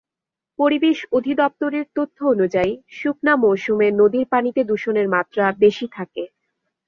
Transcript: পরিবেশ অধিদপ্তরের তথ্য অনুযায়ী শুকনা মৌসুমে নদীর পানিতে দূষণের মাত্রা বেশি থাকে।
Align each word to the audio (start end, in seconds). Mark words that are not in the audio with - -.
পরিবেশ 0.59 0.97
অধিদপ্তরের 1.11 1.85
তথ্য 1.95 2.17
অনুযায়ী 2.25 2.73
শুকনা 2.91 3.33
মৌসুমে 3.43 3.87
নদীর 3.99 4.25
পানিতে 4.31 4.61
দূষণের 4.63 5.07
মাত্রা 5.15 5.45
বেশি 5.63 5.85
থাকে। 5.91 6.23